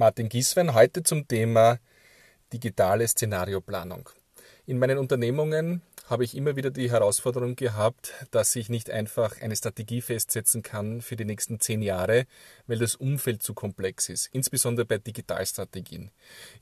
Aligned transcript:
Martin 0.00 0.30
Gieswein, 0.30 0.72
heute 0.72 1.02
zum 1.02 1.28
Thema 1.28 1.78
digitale 2.54 3.06
Szenarioplanung. 3.06 4.08
In 4.64 4.78
meinen 4.78 4.96
Unternehmungen 4.96 5.82
habe 6.08 6.24
ich 6.24 6.34
immer 6.34 6.56
wieder 6.56 6.70
die 6.70 6.90
Herausforderung 6.90 7.54
gehabt, 7.54 8.14
dass 8.30 8.56
ich 8.56 8.70
nicht 8.70 8.88
einfach 8.88 9.42
eine 9.42 9.54
Strategie 9.54 10.00
festsetzen 10.00 10.62
kann 10.62 11.02
für 11.02 11.16
die 11.16 11.26
nächsten 11.26 11.60
zehn 11.60 11.82
Jahre, 11.82 12.24
weil 12.66 12.78
das 12.78 12.94
Umfeld 12.94 13.42
zu 13.42 13.52
komplex 13.52 14.08
ist, 14.08 14.30
insbesondere 14.32 14.86
bei 14.86 14.96
Digitalstrategien. 14.96 16.10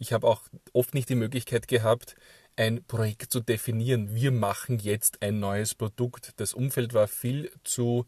Ich 0.01 0.13
habe 0.13 0.27
auch 0.27 0.43
oft 0.73 0.95
nicht 0.95 1.09
die 1.09 1.15
Möglichkeit 1.15 1.69
gehabt, 1.69 2.17
ein 2.57 2.83
Projekt 2.89 3.33
zu 3.33 3.39
definieren. 3.39 4.17
Wir 4.17 4.33
machen 4.33 4.81
jetzt 4.81 5.23
ein 5.23 5.39
neues 5.39 5.77
Produkt. 5.77 6.33
Das 6.39 6.55
Umfeld 6.55 6.93
war 6.93 7.07
viel 7.07 7.53
zu 7.63 8.05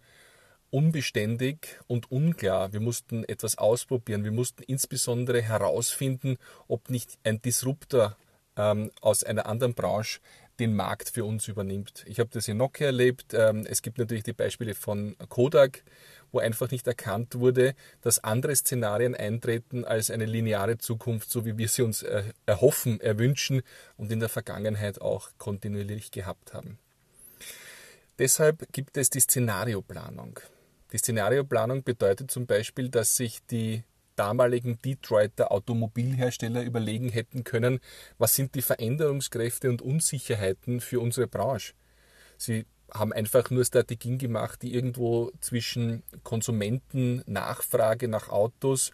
unbeständig 0.70 1.78
und 1.86 2.10
unklar. 2.10 2.72
Wir 2.72 2.80
mussten 2.80 3.24
etwas 3.24 3.58
ausprobieren. 3.58 4.24
Wir 4.24 4.32
mussten 4.32 4.62
insbesondere 4.62 5.42
herausfinden, 5.42 6.36
ob 6.68 6.90
nicht 6.90 7.18
ein 7.24 7.42
Disruptor 7.42 8.16
ähm, 8.56 8.90
aus 9.00 9.24
einer 9.24 9.46
anderen 9.46 9.74
Branche 9.74 10.20
den 10.60 10.76
Markt 10.76 11.08
für 11.08 11.24
uns 11.24 11.48
übernimmt. 11.48 12.04
Ich 12.06 12.20
habe 12.20 12.30
das 12.32 12.46
in 12.46 12.58
Nokia 12.58 12.86
erlebt. 12.86 13.32
Ähm, 13.32 13.66
es 13.66 13.82
gibt 13.82 13.98
natürlich 13.98 14.22
die 14.22 14.34
Beispiele 14.34 14.74
von 14.74 15.16
Kodak, 15.28 15.82
wo 16.32 16.38
einfach 16.38 16.70
nicht 16.70 16.86
erkannt 16.86 17.34
wurde, 17.38 17.74
dass 18.02 18.22
andere 18.22 18.54
Szenarien 18.54 19.14
eintreten 19.14 19.84
als 19.84 20.10
eine 20.10 20.26
lineare 20.26 20.78
Zukunft, 20.78 21.30
so 21.30 21.44
wie 21.44 21.56
wir 21.56 21.68
sie 21.68 21.82
uns 21.82 22.02
äh, 22.02 22.24
erhoffen, 22.46 23.00
erwünschen 23.00 23.62
und 23.96 24.12
in 24.12 24.20
der 24.20 24.28
Vergangenheit 24.28 25.00
auch 25.00 25.30
kontinuierlich 25.38 26.10
gehabt 26.10 26.52
haben. 26.52 26.78
Deshalb 28.18 28.70
gibt 28.72 28.98
es 28.98 29.08
die 29.08 29.20
Szenarioplanung. 29.20 30.40
Die 30.92 30.98
Szenarioplanung 30.98 31.84
bedeutet 31.84 32.30
zum 32.30 32.46
Beispiel, 32.46 32.88
dass 32.88 33.16
sich 33.16 33.44
die 33.46 33.84
damaligen 34.16 34.78
Detroiter 34.82 35.50
Automobilhersteller 35.50 36.62
überlegen 36.62 37.08
hätten 37.08 37.44
können, 37.44 37.80
was 38.18 38.34
sind 38.34 38.54
die 38.54 38.62
Veränderungskräfte 38.62 39.70
und 39.70 39.82
Unsicherheiten 39.82 40.80
für 40.80 41.00
unsere 41.00 41.26
Branche. 41.26 41.72
Sie 42.36 42.66
haben 42.92 43.12
einfach 43.12 43.50
nur 43.50 43.64
Strategien 43.64 44.18
gemacht, 44.18 44.62
die 44.62 44.74
irgendwo 44.74 45.30
zwischen 45.40 46.02
Konsumentennachfrage 46.22 48.08
nach 48.08 48.28
Autos 48.28 48.90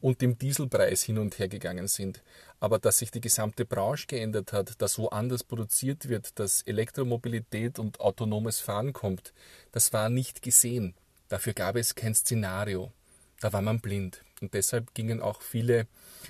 und 0.00 0.22
dem 0.22 0.38
Dieselpreis 0.38 1.02
hin 1.02 1.18
und 1.18 1.38
her 1.38 1.48
gegangen 1.48 1.88
sind. 1.88 2.22
Aber 2.58 2.78
dass 2.78 2.98
sich 2.98 3.10
die 3.10 3.20
gesamte 3.20 3.64
Branche 3.64 4.06
geändert 4.06 4.52
hat, 4.52 4.80
dass 4.80 4.98
woanders 4.98 5.44
produziert 5.44 6.08
wird, 6.08 6.38
dass 6.38 6.62
Elektromobilität 6.62 7.78
und 7.78 8.00
autonomes 8.00 8.60
Fahren 8.60 8.92
kommt, 8.92 9.34
das 9.72 9.92
war 9.92 10.08
nicht 10.08 10.42
gesehen. 10.42 10.94
Dafür 11.30 11.54
gab 11.54 11.76
es 11.76 11.94
kein 11.94 12.14
Szenario. 12.14 12.92
Da 13.40 13.54
war 13.54 13.62
man 13.62 13.80
blind. 13.80 14.22
Und 14.42 14.52
deshalb 14.52 14.94
gingen 14.94 15.22
auch 15.22 15.40
viele 15.40 15.86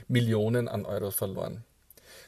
Millionen 0.07 0.69
an 0.69 0.85
Euro 0.85 1.11
verloren. 1.11 1.65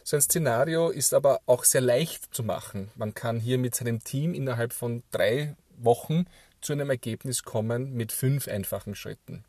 So 0.02 0.16
ein 0.16 0.22
Szenario 0.22 0.88
ist 0.88 1.12
aber 1.14 1.40
auch 1.46 1.64
sehr 1.64 1.82
leicht 1.82 2.34
zu 2.34 2.42
machen. 2.42 2.90
Man 2.96 3.14
kann 3.14 3.38
hier 3.38 3.58
mit 3.58 3.74
seinem 3.74 4.02
Team 4.02 4.32
innerhalb 4.34 4.72
von 4.72 5.02
drei 5.10 5.54
Wochen 5.76 6.24
zu 6.60 6.72
einem 6.72 6.90
Ergebnis 6.90 7.42
kommen 7.42 7.92
mit 7.92 8.10
fünf 8.10 8.48
einfachen 8.48 8.94
Schritten. 8.94 9.44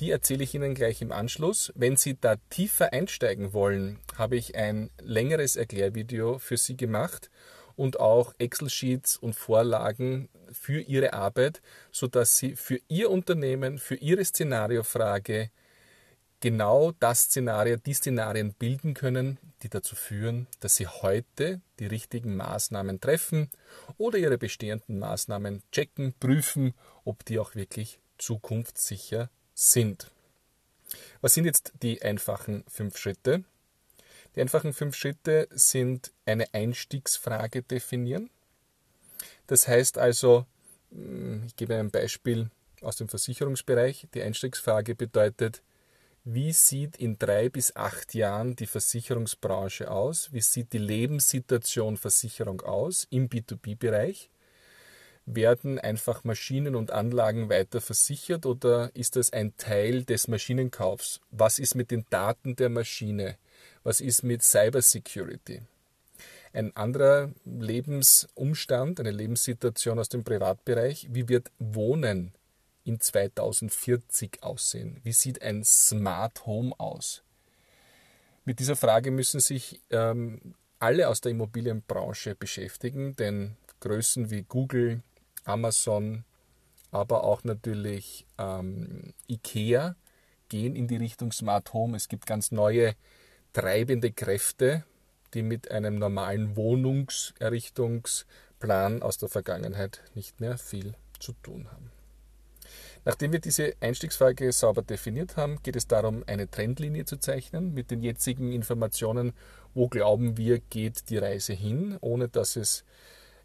Die 0.00 0.10
erzähle 0.10 0.44
ich 0.44 0.54
Ihnen 0.54 0.74
gleich 0.74 1.00
im 1.00 1.12
Anschluss. 1.12 1.72
Wenn 1.76 1.96
Sie 1.96 2.18
da 2.20 2.36
tiefer 2.50 2.92
einsteigen 2.92 3.52
wollen, 3.52 4.00
habe 4.16 4.36
ich 4.36 4.54
ein 4.54 4.90
längeres 5.00 5.56
Erklärvideo 5.56 6.38
für 6.38 6.56
Sie 6.56 6.76
gemacht 6.76 7.30
und 7.76 8.00
auch 8.00 8.34
Excel-Sheets 8.38 9.16
und 9.16 9.34
Vorlagen 9.34 10.28
für 10.52 10.80
Ihre 10.80 11.12
Arbeit, 11.12 11.60
sodass 11.90 12.38
Sie 12.38 12.56
für 12.56 12.80
Ihr 12.88 13.10
Unternehmen, 13.10 13.78
für 13.78 13.96
Ihre 13.96 14.24
Szenariofrage 14.24 15.50
genau 16.40 16.92
das 17.00 17.24
Szenario, 17.24 17.76
die 17.76 17.94
Szenarien 17.94 18.52
bilden 18.52 18.94
können, 18.94 19.38
die 19.62 19.70
dazu 19.70 19.96
führen, 19.96 20.46
dass 20.60 20.76
Sie 20.76 20.86
heute 20.86 21.62
die 21.78 21.86
richtigen 21.86 22.36
Maßnahmen 22.36 23.00
treffen 23.00 23.50
oder 23.96 24.18
Ihre 24.18 24.36
bestehenden 24.36 24.98
Maßnahmen 24.98 25.62
checken, 25.72 26.14
prüfen, 26.20 26.74
ob 27.04 27.24
die 27.24 27.38
auch 27.38 27.54
wirklich 27.54 27.98
zukunftssicher 28.18 29.30
sind. 29.54 30.10
Was 31.20 31.34
sind 31.34 31.46
jetzt 31.46 31.72
die 31.82 32.02
einfachen 32.02 32.64
fünf 32.68 32.98
Schritte? 32.98 33.44
Die 34.34 34.40
einfachen 34.40 34.72
fünf 34.72 34.96
Schritte 34.96 35.48
sind 35.50 36.12
eine 36.26 36.52
Einstiegsfrage 36.52 37.62
definieren. 37.62 38.30
Das 39.46 39.68
heißt 39.68 39.98
also, 39.98 40.46
hm, 40.90 41.44
ich 41.46 41.56
gebe 41.56 41.76
ein 41.76 41.90
Beispiel 41.90 42.50
aus 42.80 42.96
dem 42.96 43.08
Versicherungsbereich. 43.08 44.08
Die 44.14 44.22
Einstiegsfrage 44.22 44.94
bedeutet, 44.94 45.62
wie 46.24 46.52
sieht 46.52 46.96
in 46.96 47.18
drei 47.18 47.48
bis 47.50 47.76
acht 47.76 48.14
Jahren 48.14 48.56
die 48.56 48.66
Versicherungsbranche 48.66 49.90
aus? 49.90 50.32
Wie 50.32 50.40
sieht 50.40 50.72
die 50.72 50.78
Lebenssituation 50.78 51.96
Versicherung 51.96 52.62
aus 52.62 53.06
im 53.10 53.28
B2B-Bereich? 53.28 54.30
Werden 55.26 55.78
einfach 55.78 56.24
Maschinen 56.24 56.76
und 56.76 56.90
Anlagen 56.90 57.50
weiter 57.50 57.80
versichert 57.80 58.46
oder 58.46 58.90
ist 58.94 59.16
das 59.16 59.32
ein 59.32 59.56
Teil 59.58 60.04
des 60.04 60.28
Maschinenkaufs? 60.28 61.20
Was 61.30 61.58
ist 61.58 61.74
mit 61.74 61.90
den 61.90 62.04
Daten 62.10 62.56
der 62.56 62.70
Maschine? 62.70 63.36
Was 63.84 64.00
ist 64.00 64.22
mit 64.22 64.42
Cybersecurity? 64.42 65.60
Ein 66.54 66.74
anderer 66.74 67.32
Lebensumstand, 67.44 68.98
eine 68.98 69.10
Lebenssituation 69.10 69.98
aus 69.98 70.08
dem 70.08 70.24
Privatbereich, 70.24 71.08
wie 71.10 71.28
wird 71.28 71.52
Wohnen 71.58 72.32
in 72.84 72.98
2040 72.98 74.42
aussehen? 74.42 75.00
Wie 75.02 75.12
sieht 75.12 75.42
ein 75.42 75.64
Smart 75.64 76.46
Home 76.46 76.72
aus? 76.78 77.22
Mit 78.46 78.58
dieser 78.58 78.76
Frage 78.76 79.10
müssen 79.10 79.40
sich 79.40 79.80
ähm, 79.90 80.54
alle 80.78 81.08
aus 81.08 81.20
der 81.20 81.32
Immobilienbranche 81.32 82.34
beschäftigen, 82.34 83.16
denn 83.16 83.56
Größen 83.80 84.30
wie 84.30 84.42
Google, 84.42 85.02
Amazon, 85.44 86.24
aber 86.90 87.24
auch 87.24 87.44
natürlich 87.44 88.24
ähm, 88.38 89.12
IKEA 89.28 89.94
gehen 90.48 90.74
in 90.74 90.88
die 90.88 90.96
Richtung 90.96 91.32
Smart 91.32 91.72
Home. 91.74 91.96
Es 91.96 92.08
gibt 92.08 92.24
ganz 92.26 92.50
neue 92.50 92.94
treibende 93.54 94.12
Kräfte, 94.12 94.84
die 95.32 95.42
mit 95.42 95.70
einem 95.70 95.98
normalen 95.98 96.56
Wohnungserrichtungsplan 96.56 99.02
aus 99.02 99.16
der 99.16 99.30
Vergangenheit 99.30 100.02
nicht 100.14 100.40
mehr 100.40 100.58
viel 100.58 100.92
zu 101.18 101.32
tun 101.42 101.72
haben. 101.72 101.90
Nachdem 103.06 103.32
wir 103.32 103.38
diese 103.38 103.74
Einstiegsfrage 103.80 104.50
sauber 104.52 104.82
definiert 104.82 105.36
haben, 105.36 105.62
geht 105.62 105.76
es 105.76 105.86
darum, 105.86 106.24
eine 106.26 106.50
Trendlinie 106.50 107.04
zu 107.04 107.18
zeichnen 107.18 107.74
mit 107.74 107.90
den 107.90 108.02
jetzigen 108.02 108.50
Informationen, 108.52 109.34
wo 109.74 109.88
glauben 109.88 110.38
wir, 110.38 110.58
geht 110.58 111.10
die 111.10 111.18
Reise 111.18 111.52
hin, 111.52 111.98
ohne 112.00 112.28
dass 112.28 112.56
es 112.56 112.84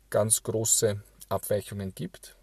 ganz 0.09 0.43
große 0.43 1.03
Abweichungen 1.27 1.93
gibt. 1.93 2.37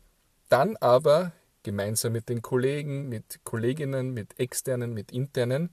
Dann 0.50 0.76
aber 0.76 1.32
gemeinsam 1.62 2.12
mit 2.12 2.28
den 2.28 2.42
Kollegen, 2.42 3.08
mit 3.08 3.40
Kolleginnen, 3.44 4.12
mit 4.12 4.38
externen, 4.38 4.92
mit 4.92 5.10
internen 5.10 5.70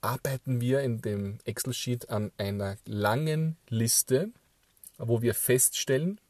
arbeiten 0.00 0.60
wir 0.60 0.80
in 0.80 1.00
dem 1.00 1.38
Excel-Sheet 1.44 2.10
an 2.10 2.32
einer 2.36 2.76
langen 2.84 3.56
Liste, 3.68 4.30
wo 4.98 5.22
wir 5.22 5.34
feststellen, 5.34 6.20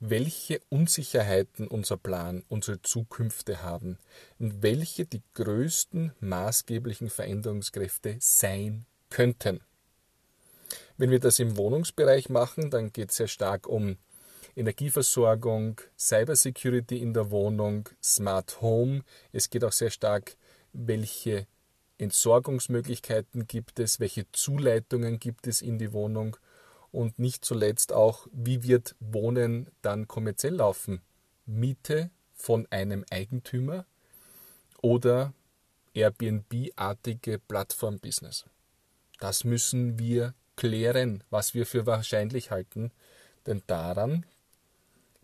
welche 0.00 0.60
Unsicherheiten 0.68 1.68
unser 1.68 1.96
Plan, 1.96 2.42
unsere 2.48 2.82
Zukünfte 2.82 3.62
haben 3.62 3.98
und 4.40 4.62
welche 4.62 5.04
die 5.04 5.22
größten 5.34 6.12
maßgeblichen 6.18 7.08
Veränderungskräfte 7.08 8.16
sein 8.18 8.84
könnten. 9.10 9.60
Wenn 10.96 11.10
wir 11.10 11.20
das 11.20 11.38
im 11.38 11.56
Wohnungsbereich 11.56 12.28
machen, 12.28 12.70
dann 12.70 12.92
geht 12.92 13.10
es 13.10 13.16
sehr 13.16 13.28
stark 13.28 13.68
um 13.68 13.96
Energieversorgung, 14.56 15.80
Cybersecurity 15.96 16.98
in 16.98 17.14
der 17.14 17.30
Wohnung, 17.30 17.88
Smart 18.02 18.60
Home. 18.60 19.02
Es 19.32 19.50
geht 19.50 19.64
auch 19.64 19.72
sehr 19.72 19.90
stark, 19.90 20.36
welche 20.72 21.46
Entsorgungsmöglichkeiten 21.98 23.46
gibt 23.46 23.78
es, 23.78 24.00
welche 24.00 24.30
Zuleitungen 24.32 25.18
gibt 25.18 25.46
es 25.46 25.62
in 25.62 25.78
die 25.78 25.92
Wohnung 25.92 26.36
und 26.90 27.18
nicht 27.18 27.44
zuletzt 27.44 27.92
auch, 27.92 28.26
wie 28.32 28.62
wird 28.62 28.94
Wohnen 29.00 29.68
dann 29.82 30.08
kommerziell 30.08 30.54
laufen? 30.56 31.00
Miete 31.46 32.10
von 32.34 32.66
einem 32.70 33.04
Eigentümer 33.10 33.86
oder 34.80 35.32
Airbnb-artige 35.94 37.38
Plattform-Business. 37.38 38.46
Das 39.20 39.44
müssen 39.44 39.98
wir 39.98 40.34
klären, 40.56 41.22
was 41.30 41.54
wir 41.54 41.66
für 41.66 41.86
wahrscheinlich 41.86 42.50
halten, 42.50 42.90
denn 43.46 43.62
daran 43.66 44.26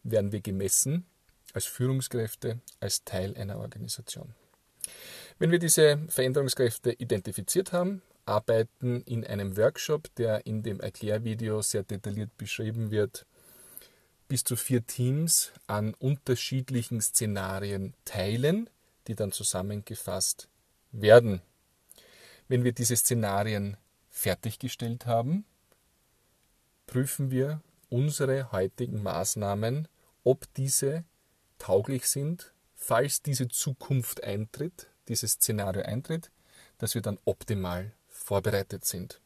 werden 0.03 0.33
wir 0.33 0.41
gemessen 0.41 1.07
als 1.53 1.65
Führungskräfte, 1.65 2.61
als 2.81 3.05
Teil 3.05 3.37
einer 3.37 3.59
Organisation. 3.59 4.35
Wenn 5.39 5.53
wir 5.53 5.61
diese 5.61 5.99
Veränderungskräfte 6.09 6.93
identifiziert 6.93 7.73
haben, 7.73 8.03
arbeiten 8.25 9.03
in 9.03 9.25
einem 9.25 9.57
Workshop, 9.57 10.13
der 10.17 10.45
in 10.47 10.65
dem 10.65 10.81
Erklärvideo 10.81 11.63
sehr 11.63 11.85
detailliert 11.85 12.37
beschrieben 12.37 12.91
wird, 12.91 13.25
bis 14.27 14.43
zu 14.43 14.57
vier 14.57 14.85
Teams 14.85 15.53
an 15.69 15.95
unterschiedlichen 15.95 17.01
Szenarien 17.01 17.95
teilen, 18.05 18.69
die 19.07 19.15
dann 19.15 19.31
zusammengefasst 19.31 20.49
werden. 20.91 21.41
Wenn 22.49 22.65
wir 22.65 22.73
diese 22.73 22.97
Szenarien 22.97 23.77
fertiggestellt 24.11 25.07
haben, 25.07 25.45
prüfen 26.87 27.31
wir 27.31 27.63
unsere 27.89 28.51
heutigen 28.51 29.03
Maßnahmen, 29.03 29.87
ob 30.25 30.53
diese 30.55 31.05
tauglich 31.59 32.07
sind, 32.07 32.53
falls 32.75 33.23
diese 33.23 33.49
Zukunft 33.49 34.25
eintritt, 34.25 34.89
dieses 35.09 35.33
Szenario 35.33 35.83
eintritt, 35.83 36.31
dass 36.79 36.95
wir 36.95 37.03
dann 37.03 37.19
optimal 37.25 37.93
vorbereitet 38.09 38.85
sind. 38.85 39.21